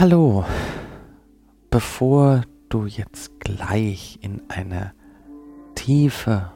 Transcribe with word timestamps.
Hallo, 0.00 0.46
bevor 1.68 2.44
du 2.70 2.86
jetzt 2.86 3.38
gleich 3.38 4.18
in 4.22 4.40
eine 4.48 4.94
tiefe 5.74 6.50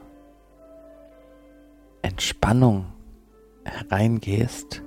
Entspannung 2.01 2.87
hereingehst, 3.63 4.81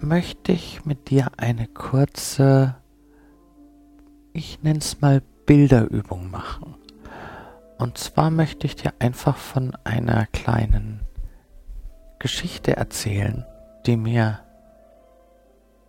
möchte 0.00 0.52
ich 0.52 0.86
mit 0.86 1.10
dir 1.10 1.30
eine 1.36 1.66
kurze, 1.66 2.76
ich 4.32 4.62
nenne 4.62 4.78
es 4.78 5.02
mal 5.02 5.20
Bilderübung 5.44 6.30
machen. 6.30 6.74
Und 7.76 7.98
zwar 7.98 8.30
möchte 8.30 8.66
ich 8.66 8.76
dir 8.76 8.94
einfach 8.98 9.36
von 9.36 9.76
einer 9.84 10.24
kleinen 10.24 11.00
Geschichte 12.18 12.78
erzählen, 12.78 13.44
die 13.84 13.98
mir 13.98 14.40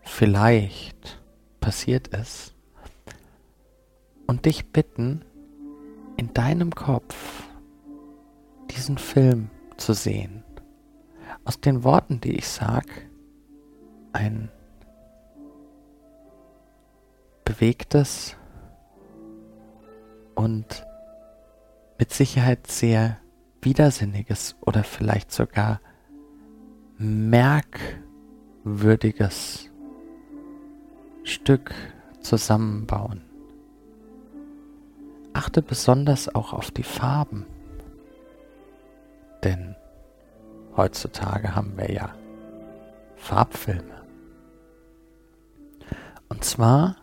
vielleicht 0.01 1.20
passiert 1.61 2.09
ist 2.09 2.53
und 4.27 4.45
dich 4.45 4.69
bitten, 4.71 5.23
in 6.17 6.33
deinem 6.33 6.75
Kopf 6.75 7.45
diesen 8.69 8.97
Film 8.97 9.49
zu 9.77 9.93
sehen. 9.93 10.43
Aus 11.45 11.61
den 11.61 11.85
Worten, 11.85 12.19
die 12.19 12.35
ich 12.35 12.47
sag, 12.47 12.85
ein 14.13 14.49
bewegtes 17.45 18.35
und 20.35 20.85
mit 21.97 22.11
Sicherheit 22.11 22.67
sehr 22.67 23.17
widersinniges 23.61 24.57
oder 24.61 24.83
vielleicht 24.83 25.31
sogar 25.31 25.79
merkwürdiges 26.97 29.70
Stück 31.23 31.73
zusammenbauen. 32.21 33.21
Achte 35.33 35.61
besonders 35.61 36.33
auch 36.33 36.53
auf 36.53 36.71
die 36.71 36.83
Farben, 36.83 37.45
denn 39.43 39.75
heutzutage 40.75 41.55
haben 41.55 41.77
wir 41.77 41.91
ja 41.91 42.13
Farbfilme. 43.15 44.01
Und 46.29 46.43
zwar 46.43 46.95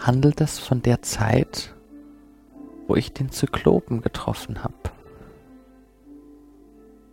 handelt 0.00 0.40
es 0.40 0.58
von 0.58 0.82
der 0.82 1.02
Zeit, 1.02 1.74
wo 2.86 2.96
ich 2.96 3.12
den 3.12 3.30
Zyklopen 3.30 4.00
getroffen 4.00 4.64
habe. 4.64 4.74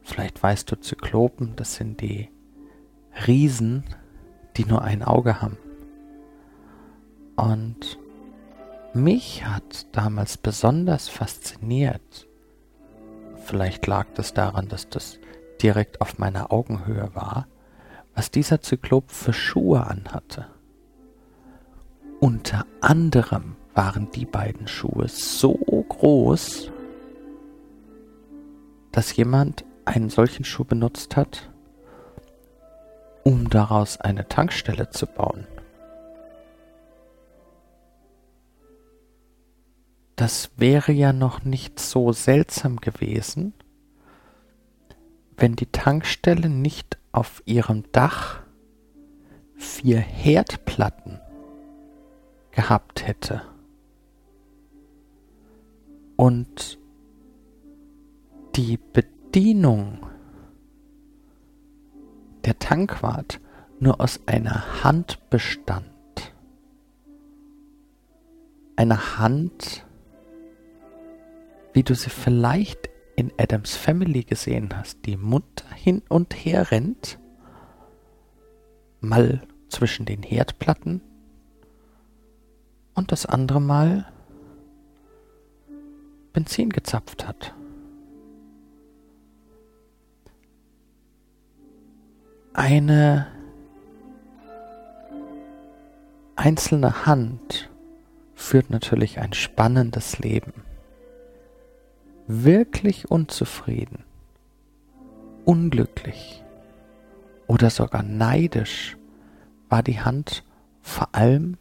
Vielleicht 0.04 0.42
weißt 0.42 0.72
du 0.72 0.80
Zyklopen, 0.80 1.56
das 1.56 1.76
sind 1.76 2.02
die 2.02 2.30
Riesen, 3.28 3.84
die 4.58 4.66
nur 4.66 4.82
ein 4.82 5.04
Auge 5.04 5.42
haben. 5.42 5.58
Und 7.36 8.00
mich 8.94 9.46
hat 9.46 9.88
damals 9.96 10.38
besonders 10.38 11.10
fasziniert, 11.10 12.28
vielleicht 13.44 13.86
lag 13.88 14.08
das 14.16 14.34
daran, 14.34 14.68
dass 14.68 14.90
das 14.90 15.20
direkt 15.62 16.02
auf 16.02 16.18
meiner 16.18 16.52
Augenhöhe 16.52 17.10
war, 17.14 17.48
was 18.14 18.32
dieser 18.32 18.62
Zyklop 18.62 19.12
für 19.12 19.34
Schuhe 19.34 19.86
anhatte. 19.86 20.48
Unter 22.20 22.66
anderem 22.80 23.58
waren 23.74 24.10
die 24.12 24.26
beiden 24.26 24.68
Schuhe 24.68 25.08
so 25.10 25.54
groß, 25.54 26.72
dass 28.94 29.16
jemand 29.16 29.66
einen 29.84 30.10
solchen 30.10 30.46
Schuh 30.46 30.64
benutzt 30.64 31.18
hat, 31.18 31.52
um 33.26 33.50
daraus 33.50 34.00
eine 34.00 34.28
Tankstelle 34.28 34.92
zu 34.92 35.08
bauen. 35.08 35.48
Das 40.16 40.52
wäre 40.58 40.92
ja 40.92 41.12
noch 41.12 41.44
nicht 41.44 41.80
so 41.80 42.14
seltsam 42.14 42.78
gewesen, 42.78 43.54
wenn 45.38 45.56
die 45.56 45.66
Tankstelle 45.66 46.50
nicht 46.50 47.00
auf 47.12 47.42
ihrem 47.46 47.92
Dach 47.92 48.44
vier 49.56 50.00
Herdplatten 50.00 51.20
gehabt 52.52 53.08
hätte. 53.08 53.42
Und 56.16 56.78
die 58.56 58.78
Bedienung 58.78 60.06
der 62.46 62.60
Tankwart 62.60 63.40
nur 63.80 64.00
aus 64.00 64.20
einer 64.26 64.84
Hand 64.84 65.30
bestand. 65.30 65.86
Eine 68.76 69.18
Hand, 69.18 69.86
wie 71.74 71.84
du 71.84 71.96
sie 71.96 72.10
vielleicht 72.10 72.90
in 73.16 73.32
Adams 73.38 73.76
Family 73.76 74.24
gesehen 74.24 74.70
hast, 74.76 75.06
die 75.06 75.18
munter 75.18 75.70
hin 75.74 76.02
und 76.10 76.34
her 76.34 76.72
rennt, 76.72 77.18
mal 79.00 79.42
zwischen 79.70 80.06
den 80.06 80.22
Herdplatten 80.22 81.02
und 82.94 83.12
das 83.12 83.26
andere 83.26 83.62
Mal 83.62 84.06
Benzin 86.34 86.70
gezapft 86.70 87.28
hat. 87.28 87.56
Eine 92.58 93.28
einzelne 96.36 97.06
Hand 97.06 97.70
führt 98.34 98.70
natürlich 98.70 99.20
ein 99.20 99.34
spannendes 99.34 100.20
Leben. 100.20 100.54
Wirklich 102.28 103.12
unzufrieden, 103.12 104.04
unglücklich 105.44 106.44
oder 107.48 107.70
sogar 107.70 108.04
neidisch 108.04 108.98
war 109.70 109.84
die 109.84 110.02
Hand 110.02 110.44
vor 110.82 111.10
allem, 111.14 111.58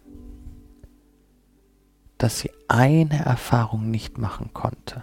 dass 2.19 2.39
sie 2.39 2.51
eine 2.69 3.25
Erfahrung 3.25 3.91
nicht 3.91 4.17
machen 4.17 4.51
konnte. 4.55 5.03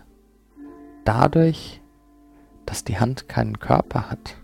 Dadurch, 1.06 1.82
dass 2.66 2.84
die 2.84 3.00
Hand 3.00 3.28
keinen 3.28 3.60
Körper 3.60 4.10
hat, 4.10 4.41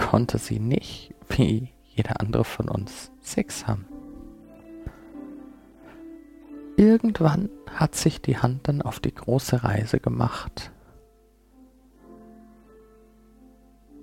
konnte 0.00 0.38
sie 0.38 0.58
nicht, 0.58 1.14
wie 1.28 1.72
jeder 1.94 2.20
andere 2.20 2.44
von 2.44 2.68
uns, 2.68 3.12
Sex 3.20 3.66
haben. 3.66 3.86
Irgendwann 6.76 7.50
hat 7.66 7.94
sich 7.94 8.22
die 8.22 8.38
Hand 8.38 8.66
dann 8.66 8.80
auf 8.80 8.98
die 8.98 9.14
große 9.14 9.62
Reise 9.62 10.00
gemacht, 10.00 10.72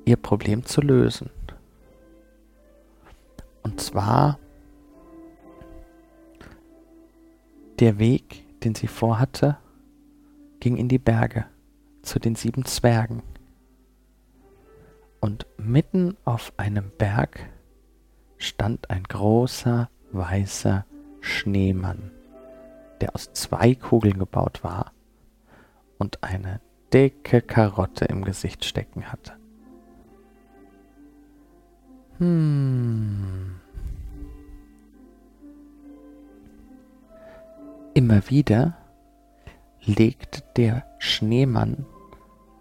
ihr 0.05 0.15
Problem 0.15 0.63
zu 0.65 0.81
lösen. 0.81 1.31
Und 3.63 3.81
zwar 3.81 4.38
der 7.79 7.97
Weg, 7.97 8.45
den 8.63 8.75
sie 8.75 8.88
vorhatte, 8.88 9.57
ging 10.59 10.77
in 10.77 10.88
die 10.88 10.99
Berge 10.99 11.45
zu 12.03 12.19
den 12.19 12.35
sieben 12.35 12.63
Zwergen 12.65 13.23
und 15.19 15.45
mitten 15.57 16.15
auf 16.25 16.53
einem 16.57 16.91
Berg 16.97 17.49
stand 18.37 18.89
ein 18.89 19.03
großer 19.03 19.89
weißer 20.11 20.85
Schneemann, 21.21 22.11
der 23.01 23.15
aus 23.15 23.33
zwei 23.33 23.75
Kugeln 23.75 24.19
gebaut 24.19 24.63
war 24.63 24.93
und 25.97 26.23
eine 26.23 26.61
dicke 26.93 27.41
Karotte 27.41 28.05
im 28.05 28.23
Gesicht 28.23 28.63
stecken 28.65 29.11
hatte. 29.11 29.33
Hm. 32.19 33.59
Immer 37.93 38.29
wieder 38.29 38.77
legte 39.83 40.43
der 40.55 40.85
Schneemann 40.99 41.85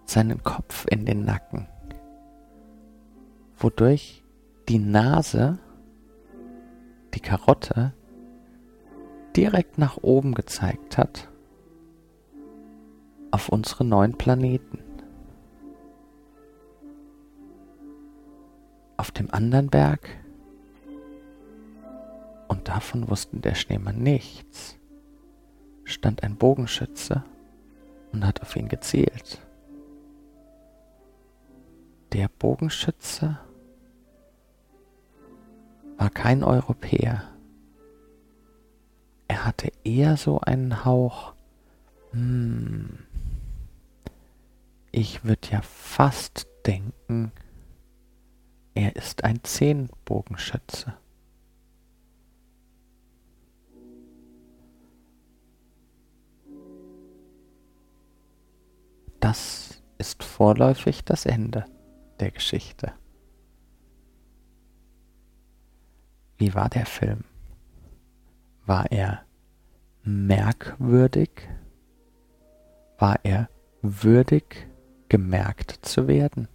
seinen 0.06 0.42
Kopf 0.42 0.86
in 0.88 1.04
den 1.04 1.24
Nacken 1.24 1.66
wodurch 3.56 4.22
die 4.68 4.78
Nase, 4.78 5.58
die 7.14 7.20
Karotte, 7.20 7.92
direkt 9.36 9.78
nach 9.78 9.98
oben 9.98 10.34
gezeigt 10.34 10.98
hat 10.98 11.28
auf 13.30 13.48
unsere 13.48 13.84
neuen 13.84 14.16
Planeten. 14.16 14.78
Auf 18.96 19.10
dem 19.10 19.30
anderen 19.30 19.68
Berg, 19.68 20.08
und 22.48 22.68
davon 22.68 23.10
wussten 23.10 23.42
der 23.42 23.54
Schneemann 23.54 23.98
nichts, 23.98 24.78
stand 25.84 26.22
ein 26.22 26.36
Bogenschütze 26.36 27.22
und 28.12 28.24
hat 28.26 28.40
auf 28.40 28.56
ihn 28.56 28.68
gezielt. 28.68 29.42
Der 32.12 32.28
Bogenschütze 32.28 33.38
war 35.96 36.10
kein 36.10 36.42
Europäer. 36.42 37.22
Er 39.28 39.44
hatte 39.44 39.72
eher 39.84 40.16
so 40.16 40.40
einen 40.40 40.84
Hauch, 40.84 41.34
hm, 42.12 42.98
ich 44.92 45.24
würde 45.24 45.48
ja 45.50 45.62
fast 45.62 46.46
denken, 46.66 47.32
er 48.74 48.94
ist 48.96 49.24
ein 49.24 49.42
Zehnbogenschütze. 49.42 50.94
Das 59.20 59.82
ist 59.98 60.22
vorläufig 60.22 61.04
das 61.04 61.26
Ende 61.26 61.64
der 62.20 62.30
Geschichte. 62.30 62.92
Wie 66.38 66.54
war 66.54 66.68
der 66.68 66.86
Film? 66.86 67.24
War 68.66 68.90
er 68.90 69.24
merkwürdig? 70.02 71.48
War 72.98 73.18
er 73.22 73.48
würdig, 73.82 74.68
gemerkt 75.08 75.78
zu 75.82 76.08
werden? 76.08 76.48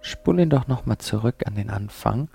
Spul 0.00 0.38
ihn 0.38 0.50
doch 0.50 0.68
nochmal 0.68 0.98
zurück 0.98 1.46
an 1.46 1.56
den 1.56 1.68
Anfang 1.68 2.28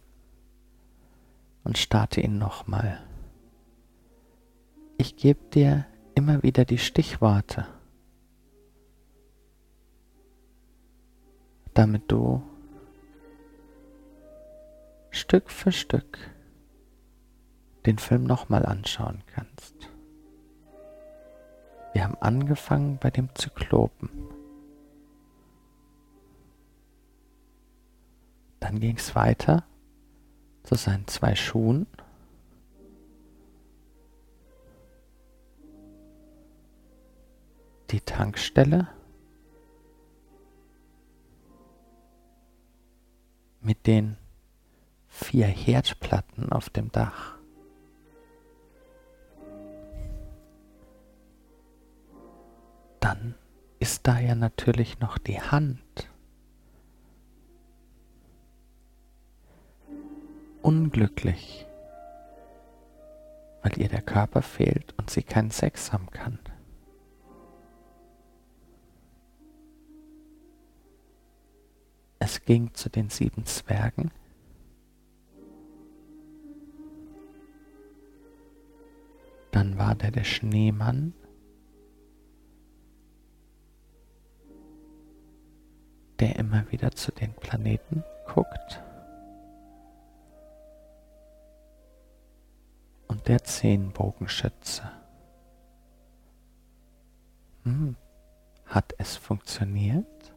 und 1.63 1.77
starte 1.77 2.19
ihn 2.19 2.37
nochmal. 2.37 3.01
Ich 4.97 5.15
gebe 5.15 5.39
dir 5.51 5.85
immer 6.13 6.43
wieder 6.43 6.65
die 6.65 6.77
Stichworte, 6.77 7.65
damit 11.73 12.11
du 12.11 12.43
Stück 15.11 15.51
für 15.51 15.71
Stück 15.71 16.17
den 17.85 17.97
Film 17.97 18.23
nochmal 18.23 18.65
anschauen 18.65 19.23
kannst. 19.27 19.75
Wir 21.93 22.03
haben 22.03 22.15
angefangen 22.21 22.97
bei 22.97 23.11
dem 23.11 23.33
Zyklopen. 23.35 24.09
Dann 28.61 28.79
ging 28.79 28.95
es 28.95 29.13
weiter 29.15 29.65
zu 30.63 30.75
seinen 30.75 31.07
zwei 31.07 31.35
Schuhen. 31.35 31.87
Die 37.89 37.99
Tankstelle 37.99 38.87
mit 43.59 43.85
den 43.85 44.20
vier 45.23 45.45
Herdplatten 45.45 46.51
auf 46.51 46.69
dem 46.69 46.91
Dach. 46.91 47.37
Dann 52.99 53.35
ist 53.79 54.07
da 54.07 54.19
ja 54.19 54.35
natürlich 54.35 54.99
noch 54.99 55.17
die 55.17 55.39
Hand. 55.39 56.09
Unglücklich, 60.61 61.65
weil 63.63 63.79
ihr 63.79 63.89
der 63.89 64.01
Körper 64.01 64.41
fehlt 64.41 64.93
und 64.97 65.09
sie 65.09 65.23
keinen 65.23 65.49
Sex 65.49 65.91
haben 65.91 66.09
kann. 66.11 66.39
Es 72.19 72.45
ging 72.45 72.73
zu 72.75 72.89
den 72.89 73.09
sieben 73.09 73.45
Zwergen 73.45 74.11
Dann 79.61 79.77
war 79.77 79.93
der 79.93 80.09
der 80.09 80.23
Schneemann. 80.23 81.13
der 86.19 86.35
immer 86.35 86.71
wieder 86.71 86.91
zu 86.91 87.11
den 87.11 87.33
Planeten 87.33 88.03
guckt. 88.27 88.83
Und 93.07 93.27
der 93.27 93.43
Zehnbogenschütze. 93.43 94.83
Hm, 97.63 97.95
hat 98.65 98.93
es 98.97 99.15
funktioniert? 99.15 100.35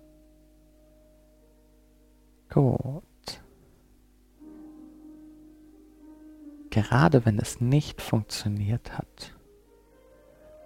Gut. 2.50 3.13
Gerade 6.74 7.24
wenn 7.24 7.38
es 7.38 7.60
nicht 7.60 8.02
funktioniert 8.02 8.98
hat, 8.98 9.32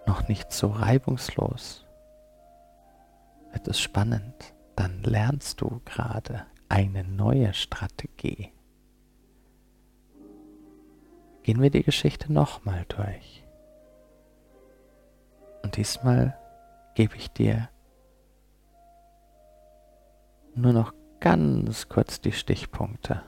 noch 0.07 0.27
nicht 0.27 0.53
so 0.53 0.69
reibungslos, 0.69 1.85
wird 3.53 3.69
es 3.69 3.79
spannend, 3.79 4.55
dann 4.75 5.03
lernst 5.03 5.61
du 5.61 5.83
gerade 5.85 6.47
eine 6.71 7.05
neue 7.05 7.53
Strategie. 7.53 8.53
Gehen 11.43 11.61
wir 11.61 11.69
die 11.69 11.83
Geschichte 11.83 12.33
nochmal 12.33 12.87
durch. 12.89 13.45
Und 15.63 15.77
diesmal 15.77 16.39
gebe 16.95 17.17
ich 17.17 17.29
dir 17.33 17.69
nur 20.55 20.73
noch 20.73 20.95
ganz 21.21 21.91
kurz 21.91 22.23
die 22.23 22.33
Stichpunkte. 22.33 23.23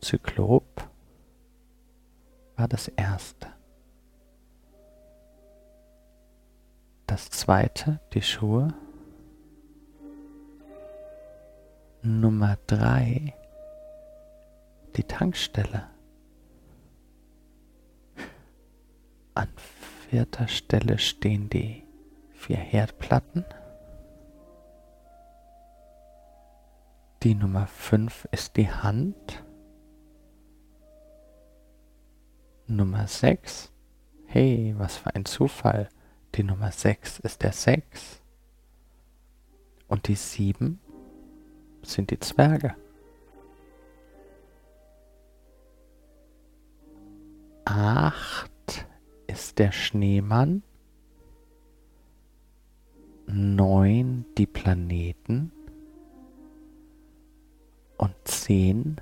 Zyklop 0.00 0.87
war 2.58 2.68
das 2.68 2.88
erste. 2.88 3.46
Das 7.06 7.30
zweite, 7.30 8.00
die 8.12 8.22
Schuhe. 8.22 8.74
Nummer 12.02 12.58
drei, 12.66 13.34
die 14.96 15.04
Tankstelle. 15.04 15.88
An 19.34 19.48
vierter 20.10 20.48
Stelle 20.48 20.98
stehen 20.98 21.48
die 21.48 21.84
vier 22.32 22.56
Herdplatten. 22.56 23.44
Die 27.22 27.34
Nummer 27.34 27.66
fünf 27.66 28.28
ist 28.32 28.56
die 28.56 28.70
Hand. 28.70 29.44
Nummer 32.70 33.06
6. 33.06 33.72
Hey, 34.26 34.74
was 34.76 34.98
für 34.98 35.14
ein 35.14 35.24
Zufall. 35.24 35.88
Die 36.34 36.42
Nummer 36.42 36.70
6 36.70 37.20
ist 37.20 37.42
der 37.42 37.52
6. 37.52 38.20
Und 39.88 40.06
die 40.06 40.14
7 40.14 40.78
sind 41.82 42.10
die 42.10 42.20
Zwerge. 42.20 42.74
Acht 47.64 48.86
ist 49.26 49.58
der 49.58 49.72
Schneemann. 49.72 50.62
Neun 53.26 54.26
die 54.36 54.46
Planeten. 54.46 55.52
Und 57.96 58.14
zehn 58.24 59.00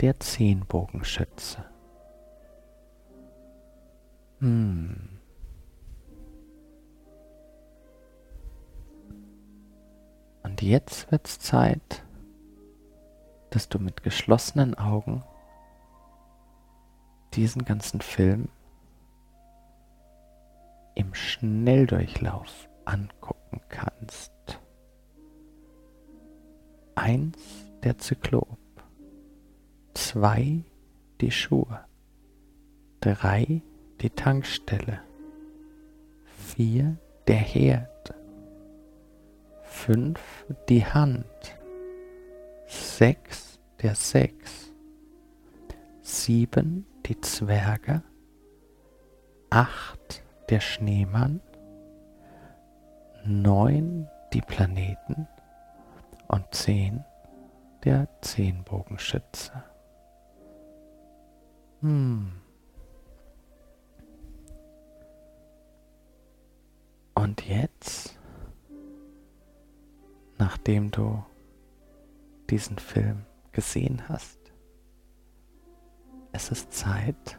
der 0.00 0.20
Zehnbogenschütze. 0.20 1.64
Hm. 4.40 5.18
Und 10.44 10.62
jetzt 10.62 11.10
wird's 11.10 11.38
Zeit, 11.38 12.04
dass 13.50 13.68
du 13.68 13.78
mit 13.78 14.02
geschlossenen 14.02 14.74
Augen 14.76 15.24
diesen 17.34 17.64
ganzen 17.64 18.00
Film 18.00 18.48
im 20.94 21.14
Schnelldurchlauf 21.14 22.68
angucken 22.84 23.60
kannst. 23.68 24.32
Eins 26.94 27.38
der 27.84 27.98
Zyklop 27.98 28.58
zwei 29.98 30.62
die 31.20 31.32
Schuhe, 31.32 31.80
drei 33.00 33.62
die 34.00 34.10
Tankstelle, 34.10 35.00
vier 36.24 36.96
der 37.26 37.36
Herd, 37.36 38.14
fünf 39.64 40.46
die 40.68 40.86
Hand, 40.86 41.58
sechs 42.68 43.58
der 43.82 43.96
Sechs, 43.96 44.72
sieben 46.00 46.86
die 47.06 47.20
Zwerge, 47.20 48.02
acht 49.50 50.22
der 50.48 50.60
Schneemann, 50.60 51.40
neun 53.24 54.08
die 54.32 54.42
Planeten. 54.42 55.26
Und 56.28 56.44
zehn 56.54 57.02
der 57.84 58.06
Zehnbogenschütze. 58.20 59.64
Hm. 61.80 62.32
Und 67.14 67.46
jetzt, 67.48 68.18
nachdem 70.38 70.90
du 70.90 71.24
diesen 72.50 72.78
Film 72.78 73.24
gesehen 73.52 74.08
hast, 74.08 74.38
es 76.32 76.50
ist 76.50 76.72
Zeit, 76.72 77.38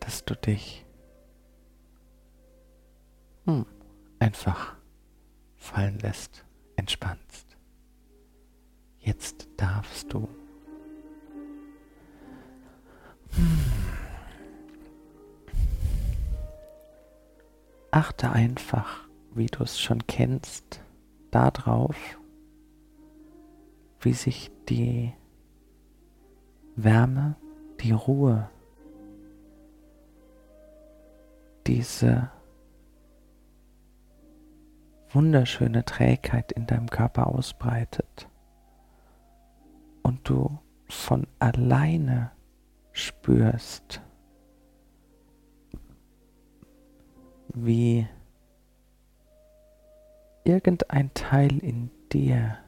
dass 0.00 0.24
du 0.24 0.34
dich 0.34 0.84
hm, 3.44 3.66
einfach 4.18 4.76
fallen 5.56 5.98
lässt, 5.98 6.44
entspannst. 6.76 7.56
Jetzt 8.98 9.48
darfst 9.56 10.12
du 10.12 10.28
achte 18.00 18.30
einfach, 18.30 19.06
wie 19.34 19.44
du 19.44 19.62
es 19.62 19.78
schon 19.78 20.06
kennst, 20.06 20.82
darauf, 21.30 21.96
wie 24.00 24.14
sich 24.14 24.50
die 24.70 25.12
Wärme, 26.76 27.36
die 27.82 27.92
Ruhe, 27.92 28.48
diese 31.66 32.30
wunderschöne 35.10 35.84
Trägheit 35.84 36.52
in 36.52 36.66
deinem 36.66 36.88
Körper 36.88 37.26
ausbreitet 37.26 38.30
und 40.02 40.26
du 40.26 40.58
von 40.88 41.26
alleine 41.38 42.30
spürst, 42.92 44.00
wie 47.54 48.06
irgendein 50.44 51.12
Teil 51.14 51.58
in 51.58 51.90
dir, 52.12 52.58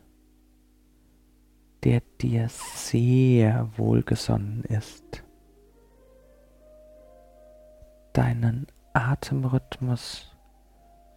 der 1.84 2.02
dir 2.20 2.48
sehr 2.48 3.68
wohlgesonnen 3.76 4.64
ist, 4.64 5.24
deinen 8.12 8.66
Atemrhythmus 8.92 10.36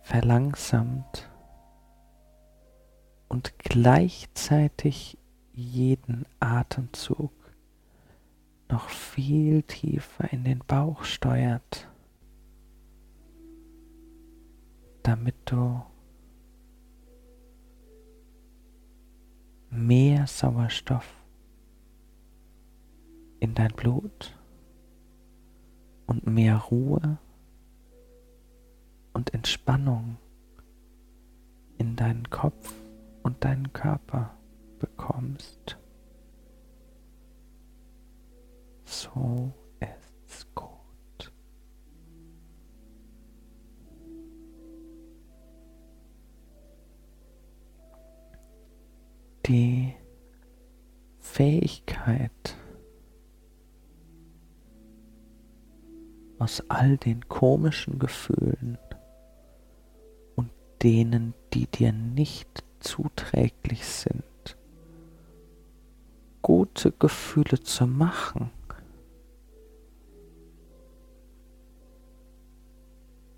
verlangsamt 0.02 1.30
und 3.28 3.58
gleichzeitig 3.60 5.18
jeden 5.52 6.26
Atemzug 6.40 7.32
noch 8.70 8.90
viel 8.90 9.64
tiefer 9.64 10.32
in 10.32 10.44
den 10.44 10.60
Bauch 10.60 11.04
steuert, 11.04 11.88
damit 15.06 15.36
du 15.46 15.84
mehr 19.70 20.26
Sauerstoff 20.26 21.06
in 23.40 23.54
dein 23.54 23.72
Blut 23.74 24.36
und 26.08 26.26
mehr 26.26 26.58
Ruhe 26.58 27.20
und 29.14 29.32
Entspannung 29.36 30.18
in 31.78 31.96
deinen 31.96 32.28
Kopf 32.32 32.74
und 33.22 33.44
deinen 33.44 33.72
Körper 33.74 34.36
bekommst. 34.80 35.78
So 38.86 39.54
ist's 39.80 40.48
gut. 40.56 40.75
Die 49.48 49.94
Fähigkeit, 51.20 52.58
aus 56.40 56.64
all 56.70 56.98
den 56.98 57.28
komischen 57.28 58.00
Gefühlen 58.00 58.78
denen, 60.86 61.34
die 61.52 61.66
dir 61.66 61.92
nicht 61.92 62.64
zuträglich 62.80 63.84
sind, 63.88 64.56
gute 66.44 66.92
Gefühle 66.92 67.60
zu 67.60 67.88
machen. 67.88 68.52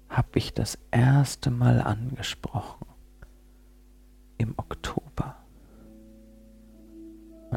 habe 0.10 0.40
ich 0.40 0.52
das 0.52 0.80
erste 0.90 1.52
Mal 1.52 1.80
angesprochen 1.80 2.88
im 4.40 4.56
Oktober. 4.58 5.07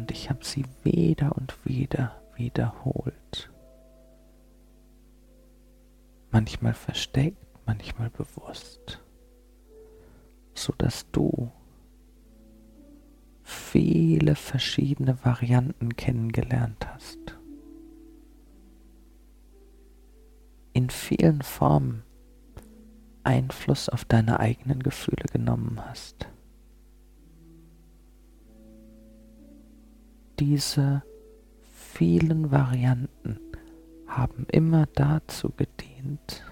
Und 0.00 0.10
ich 0.10 0.30
habe 0.30 0.44
sie 0.44 0.64
wieder 0.82 1.36
und 1.36 1.54
wieder 1.64 2.20
wiederholt. 2.34 3.50
Manchmal 6.32 6.74
versteckt, 6.74 7.36
manchmal 7.66 8.10
bewusst 8.10 9.00
so 10.60 10.74
dass 10.76 11.10
du 11.10 11.50
viele 13.42 14.34
verschiedene 14.34 15.24
Varianten 15.24 15.96
kennengelernt 15.96 16.86
hast. 16.86 17.18
In 20.72 20.90
vielen 20.90 21.42
Formen 21.42 22.04
Einfluss 23.24 23.88
auf 23.88 24.04
deine 24.04 24.40
eigenen 24.40 24.82
Gefühle 24.82 25.24
genommen 25.32 25.80
hast. 25.84 26.29
Diese 30.40 31.02
vielen 31.74 32.50
Varianten 32.50 33.38
haben 34.06 34.46
immer 34.50 34.86
dazu 34.94 35.50
gedient, 35.50 36.42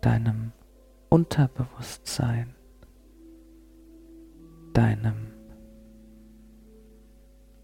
deinem 0.00 0.52
Unterbewusstsein, 1.10 2.54
deinem 4.72 5.34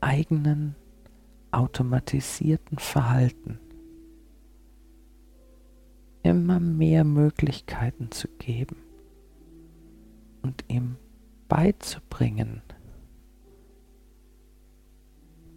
eigenen 0.03 0.75
automatisierten 1.53 2.79
Verhalten 2.79 3.59
immer 6.23 6.61
mehr 6.61 7.05
Möglichkeiten 7.05 8.11
zu 8.11 8.29
geben 8.37 8.77
und 10.43 10.65
ihm 10.69 10.97
beizubringen, 11.49 12.61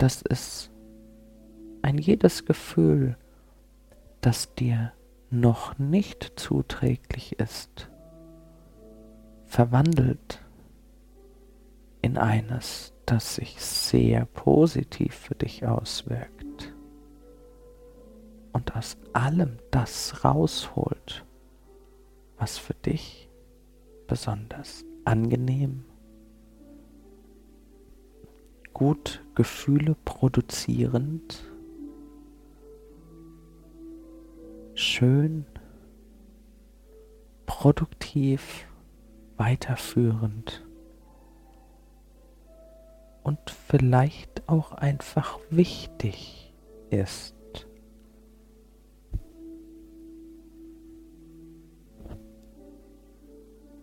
dass 0.04 0.22
es 0.30 0.70
ein 1.82 1.98
jedes 1.98 2.44
Gefühl, 2.44 3.16
das 4.20 4.54
dir 4.54 4.92
noch 5.30 5.80
nicht 5.80 6.34
zuträglich 6.36 7.40
ist, 7.40 7.90
verwandelt 9.46 10.44
in 12.02 12.18
eines, 12.18 12.94
das 13.06 13.36
sich 13.36 13.62
sehr 13.62 14.26
positiv 14.26 15.16
für 15.16 15.36
dich 15.36 15.66
auswirkt 15.66 16.74
und 18.52 18.76
aus 18.76 18.98
allem 19.14 19.56
das 19.72 20.26
rausholt, 20.26 21.24
was 22.38 22.58
für 22.58 22.74
dich 22.74 23.30
besonders 24.08 24.84
angenehm, 25.06 25.86
gut 28.74 29.24
Gefühle 29.36 29.96
produzierend 30.06 31.44
schön, 34.76 35.46
produktiv, 37.46 38.66
weiterführend 39.38 40.66
und 43.24 43.40
vielleicht 43.50 44.48
auch 44.50 44.72
einfach 44.72 45.40
wichtig 45.50 46.54
ist. 46.90 47.36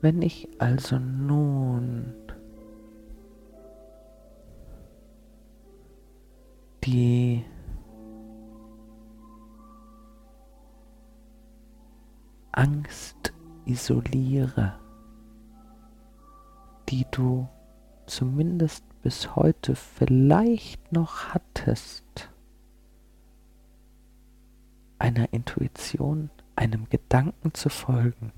Wenn 0.02 0.22
ich 0.22 0.48
also 0.58 0.98
nun 0.98 1.59
isoliere, 13.90 14.78
die 16.88 17.06
du 17.10 17.48
zumindest 18.06 18.84
bis 19.02 19.34
heute 19.34 19.74
vielleicht 19.74 20.92
noch 20.92 21.34
hattest, 21.34 22.30
einer 24.98 25.32
Intuition, 25.32 26.30
einem 26.54 26.88
Gedanken 26.88 27.54
zu 27.54 27.68
folgen, 27.68 28.32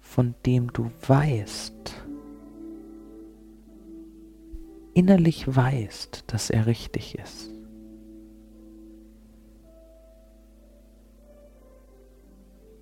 von 0.00 0.34
dem 0.44 0.72
du 0.72 0.90
weißt, 1.06 1.94
innerlich 4.92 5.54
weißt, 5.54 6.24
dass 6.26 6.50
er 6.50 6.66
richtig 6.66 7.16
ist. 7.18 7.50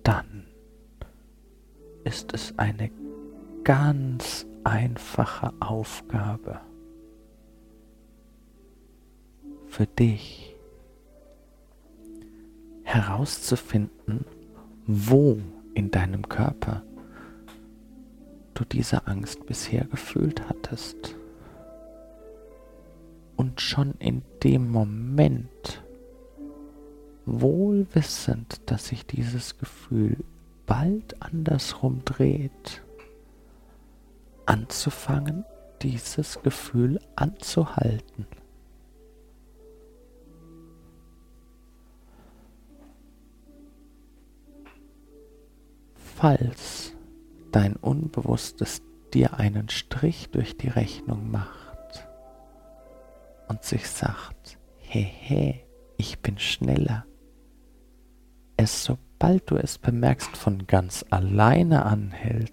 Dann 0.03 0.45
ist 2.05 2.33
es 2.33 2.57
eine 2.57 2.89
ganz 3.63 4.45
einfache 4.63 5.51
Aufgabe 5.59 6.61
für 9.67 9.87
dich 9.87 10.55
herauszufinden, 12.83 14.23
wo 14.85 15.39
in 15.73 15.91
deinem 15.91 16.29
Körper 16.29 16.83
du 18.53 18.63
diese 18.63 19.07
Angst 19.07 19.45
bisher 19.47 19.85
gefühlt 19.85 20.47
hattest. 20.47 21.15
Und 23.35 23.59
schon 23.59 23.95
in 23.99 24.21
dem 24.43 24.71
Moment, 24.71 25.83
wohl 27.25 27.87
wissend, 27.93 28.61
dass 28.67 28.87
sich 28.87 29.05
dieses 29.05 29.57
Gefühl 29.57 30.23
bald 30.65 31.21
andersrum 31.21 32.03
dreht, 32.05 32.83
anzufangen, 34.45 35.45
dieses 35.81 36.41
Gefühl 36.41 36.99
anzuhalten. 37.15 38.25
Falls 45.95 46.93
dein 47.51 47.75
Unbewusstes 47.75 48.81
dir 49.13 49.35
einen 49.35 49.69
Strich 49.69 50.29
durch 50.31 50.57
die 50.57 50.69
Rechnung 50.69 51.29
macht, 51.29 51.65
und 53.47 53.63
sich 53.63 53.87
sagt, 53.87 54.57
hey, 54.79 55.65
ich 55.97 56.19
bin 56.19 56.37
schneller. 56.39 57.05
Es 58.57 58.83
sobald 59.15 59.49
du 59.49 59.55
es 59.55 59.77
bemerkst 59.77 60.35
von 60.35 60.67
ganz 60.67 61.05
alleine 61.09 61.85
anhält, 61.85 62.51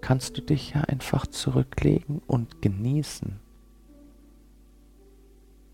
kannst 0.00 0.38
du 0.38 0.42
dich 0.42 0.72
ja 0.72 0.80
einfach 0.82 1.26
zurücklegen 1.26 2.22
und 2.26 2.62
genießen, 2.62 3.40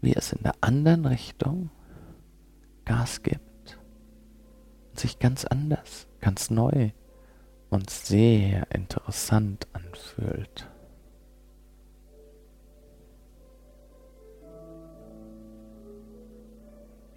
wie 0.01 0.13
es 0.13 0.33
in 0.33 0.43
der 0.43 0.55
anderen 0.61 1.07
Richtung 1.07 1.71
Gas 2.85 3.23
gibt 3.23 3.79
und 4.91 4.99
sich 4.99 5.21
ganz 5.21 5.45
anders, 5.45 6.09
ganz 6.21 6.51
neu 6.51 6.91
und 7.69 7.91
sehr 7.91 8.67
interessant 8.73 9.69
anfühlt. 9.73 10.69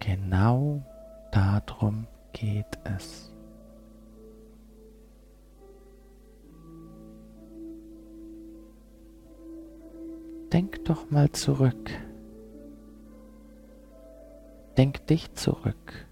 Genau 0.04 0.82
darum 1.32 2.06
geht 2.34 2.78
es. 2.84 3.32
Denk 10.52 10.84
doch 10.84 11.10
mal 11.10 11.32
zurück. 11.32 11.90
Denk 14.76 15.06
dich 15.06 15.32
zurück 15.32 16.06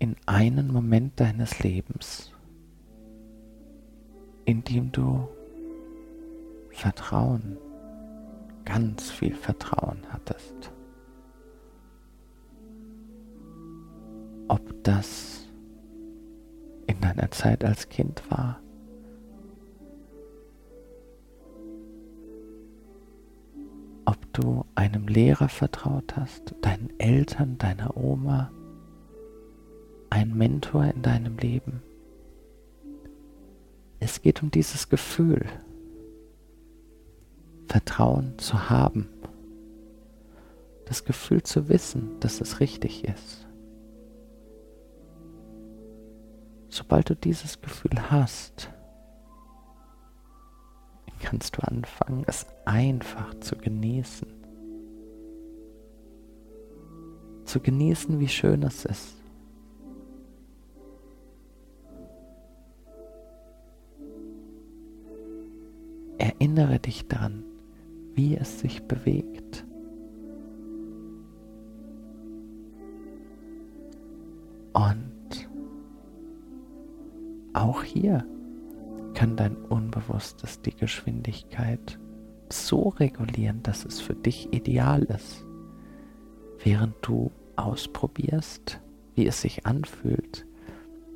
in 0.00 0.16
einen 0.26 0.72
Moment 0.72 1.20
deines 1.20 1.62
Lebens, 1.62 2.32
in 4.46 4.64
dem 4.64 4.90
du 4.90 5.28
Vertrauen, 6.70 7.56
ganz 8.64 9.12
viel 9.12 9.36
Vertrauen 9.36 10.00
hattest. 10.10 10.72
Das 14.88 15.46
in 16.86 16.98
deiner 17.02 17.30
Zeit 17.30 17.62
als 17.62 17.90
Kind 17.90 18.22
war. 18.30 18.58
Ob 24.06 24.16
du 24.32 24.64
einem 24.74 25.06
Lehrer 25.06 25.50
vertraut 25.50 26.16
hast, 26.16 26.54
deinen 26.62 26.88
Eltern, 26.98 27.58
deiner 27.58 27.98
Oma, 27.98 28.50
ein 30.08 30.34
Mentor 30.34 30.86
in 30.86 31.02
deinem 31.02 31.36
Leben. 31.36 31.82
Es 34.00 34.22
geht 34.22 34.42
um 34.42 34.50
dieses 34.50 34.88
Gefühl, 34.88 35.44
Vertrauen 37.66 38.38
zu 38.38 38.70
haben, 38.70 39.06
das 40.86 41.04
Gefühl 41.04 41.42
zu 41.42 41.68
wissen, 41.68 42.18
dass 42.20 42.40
es 42.40 42.60
richtig 42.60 43.04
ist. 43.04 43.47
Sobald 46.78 47.10
du 47.10 47.16
dieses 47.16 47.60
Gefühl 47.60 48.08
hast, 48.08 48.70
kannst 51.20 51.56
du 51.56 51.62
anfangen, 51.62 52.22
es 52.28 52.46
einfach 52.64 53.34
zu 53.40 53.56
genießen. 53.56 54.28
Zu 57.44 57.60
genießen, 57.60 58.20
wie 58.20 58.28
schön 58.28 58.62
es 58.62 58.84
ist. 58.84 59.16
Erinnere 66.18 66.78
dich 66.78 67.08
daran, 67.08 67.42
wie 68.14 68.36
es 68.36 68.60
sich 68.60 68.84
bewegt. 68.84 69.64
Und 74.74 75.07
auch 77.52 77.82
hier 77.82 78.24
kann 79.14 79.36
dein 79.36 79.56
Unbewusstes 79.56 80.62
die 80.62 80.74
Geschwindigkeit 80.74 81.98
so 82.50 82.88
regulieren, 82.88 83.62
dass 83.62 83.84
es 83.84 84.00
für 84.00 84.14
dich 84.14 84.52
ideal 84.52 85.02
ist, 85.04 85.44
während 86.62 86.94
du 87.02 87.30
ausprobierst, 87.56 88.80
wie 89.14 89.26
es 89.26 89.40
sich 89.40 89.66
anfühlt, 89.66 90.46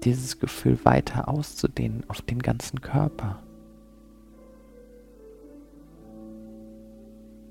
dieses 0.04 0.40
Gefühl 0.40 0.78
weiter 0.84 1.28
auszudehnen 1.28 2.04
auf 2.08 2.22
den 2.22 2.40
ganzen 2.40 2.80
Körper. 2.80 3.42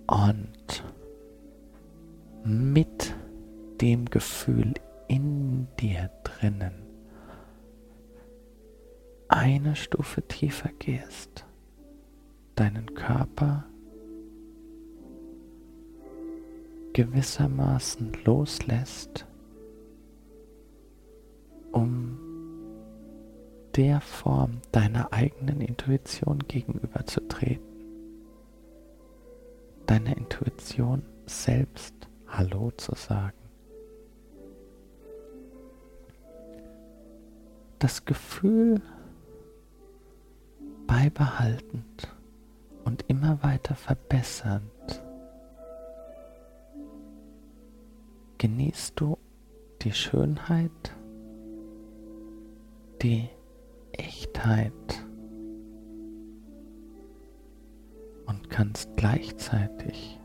Und 0.07 0.83
mit 2.43 3.15
dem 3.79 4.05
Gefühl 4.05 4.73
in 5.07 5.67
dir 5.79 6.09
drinnen 6.23 6.90
eine 9.31 9.77
Stufe 9.77 10.21
tiefer 10.27 10.69
gehst, 10.77 11.45
deinen 12.55 12.93
Körper 12.93 13.65
gewissermaßen 16.91 18.11
loslässt, 18.25 19.25
um 21.71 22.19
der 23.77 24.01
Form 24.01 24.59
deiner 24.73 25.13
eigenen 25.13 25.61
Intuition 25.61 26.39
gegenüberzutreten. 26.39 27.65
Deiner 29.85 30.17
Intuition 30.17 31.03
selbst 31.25 31.95
Hallo 32.27 32.71
zu 32.71 32.93
sagen. 32.95 33.37
Das 37.79 38.03
Gefühl 38.03 38.81
beibehaltend 41.01 42.15
und 42.83 43.05
immer 43.07 43.41
weiter 43.41 43.73
verbessernd 43.73 45.01
genießt 48.37 48.99
du 48.99 49.17
die 49.81 49.93
Schönheit, 49.93 50.95
die 53.01 53.29
Echtheit 53.93 54.71
und 58.27 58.51
kannst 58.51 58.95
gleichzeitig 58.95 60.19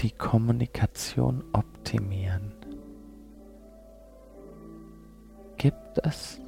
die 0.00 0.10
Kommunikation 0.10 1.42
optimieren? 1.54 2.52
Gibt 5.56 5.98
es 6.04 6.38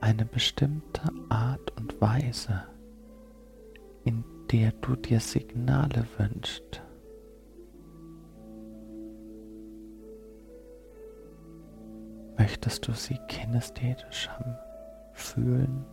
eine 0.00 0.24
bestimmte 0.24 1.02
Art 1.28 1.72
und 1.76 2.00
Weise, 2.00 2.62
in 4.04 4.24
der 4.50 4.72
du 4.72 4.96
dir 4.96 5.20
Signale 5.20 6.06
wünschst? 6.16 6.82
Möchtest 12.38 12.86
du 12.86 12.92
sie 12.92 13.18
kinästhetisch 13.28 14.28
haben, 14.28 14.56
fühlen? 15.12 15.84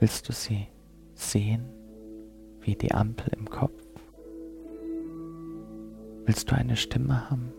Willst 0.00 0.28
du 0.28 0.32
sie 0.32 0.68
sehen 1.14 1.64
wie 2.60 2.76
die 2.76 2.92
Ampel 2.92 3.32
im 3.36 3.48
Kopf? 3.48 3.82
Willst 6.26 6.50
du 6.50 6.54
eine 6.54 6.76
Stimme 6.76 7.30
haben? 7.30 7.52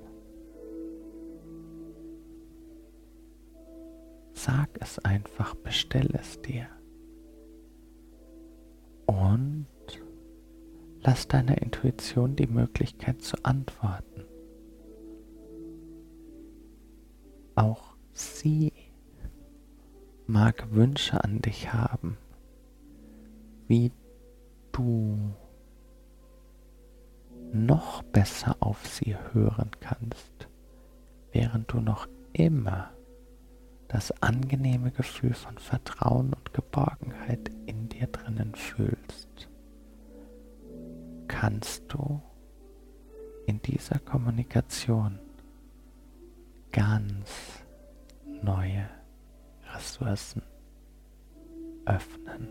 Sag 4.42 4.70
es 4.80 5.00
einfach, 5.00 5.54
bestell 5.54 6.16
es 6.18 6.42
dir. 6.42 6.66
Und 9.06 9.68
lass 11.02 11.28
deiner 11.28 11.62
Intuition 11.62 12.38
die 12.38 12.48
Möglichkeit 12.48 13.22
zu 13.22 13.36
antworten. 13.44 14.24
Auch 17.56 17.98
sie 18.14 18.72
mag 20.26 20.72
Wünsche 20.72 21.22
an 21.22 21.42
dich 21.42 21.74
haben, 21.74 22.18
wie 23.68 23.92
du 24.72 25.34
noch 27.52 28.04
besser 28.04 28.56
auf 28.62 28.88
sie 28.88 29.18
hören 29.34 29.72
kannst, 29.82 30.48
während 31.34 31.74
du 31.74 31.82
noch 31.82 32.08
immer 32.32 32.94
das 33.90 34.12
angenehme 34.22 34.92
Gefühl 34.92 35.34
von 35.34 35.58
Vertrauen 35.58 36.34
und 36.34 36.54
Geborgenheit 36.54 37.50
in 37.66 37.90
dir 37.90 38.08
drinnen 38.08 38.54
fühlst, 38.54 39.50
kannst 41.28 41.84
du 41.92 42.22
in 43.48 43.60
dieser 43.64 43.98
Kommunikation 43.98 45.18
ganz 46.72 47.64
neue 48.26 48.88
Ressourcen 49.74 50.44
öffnen. 51.86 52.48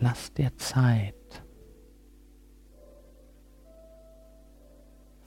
Lass 0.00 0.34
dir 0.34 0.54
Zeit 0.58 1.43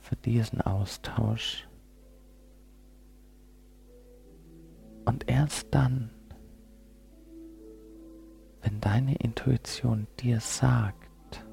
für 0.08 0.16
diesen 0.16 0.62
Austausch. 0.62 1.68
Und 5.04 5.28
erst 5.28 5.74
dann, 5.74 6.10
wenn 8.62 8.80
deine 8.80 9.16
Intuition 9.16 10.06
dir 10.18 10.40
sagt, 10.40 11.44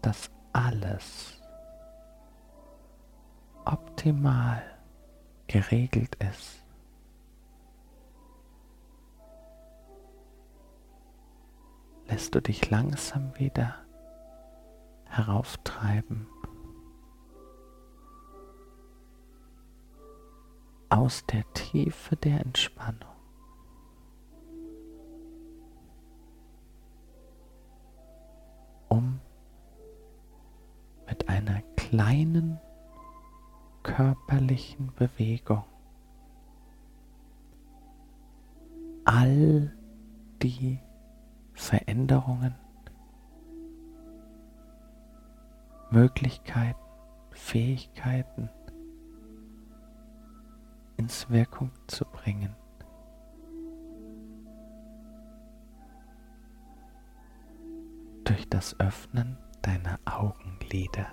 dass 0.00 0.30
alles 0.52 1.42
optimal 3.66 4.62
geregelt 5.46 6.14
ist, 6.16 6.64
lässt 12.08 12.34
du 12.34 12.40
dich 12.40 12.70
langsam 12.70 13.38
wieder 13.38 13.85
herauftreiben 15.16 16.26
aus 20.88 21.24
der 21.26 21.44
Tiefe 21.52 22.16
der 22.16 22.40
Entspannung. 22.40 23.16
um 28.88 29.20
mit 31.08 31.28
einer 31.28 31.60
kleinen 31.76 32.60
körperlichen 33.82 34.92
Bewegung 34.94 35.64
all 39.04 39.72
die 40.42 40.80
Veränderungen, 41.54 42.54
Möglichkeiten, 45.90 46.80
Fähigkeiten 47.30 48.50
ins 50.96 51.30
Wirkung 51.30 51.70
zu 51.86 52.04
bringen. 52.04 52.54
Durch 58.24 58.48
das 58.48 58.78
Öffnen 58.80 59.38
deiner 59.62 60.00
Augenlider. 60.04 61.06